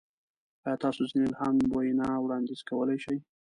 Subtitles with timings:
[0.65, 3.17] ایا تاسو ځینې الهامي وینا وړاندیز کولی شئ؟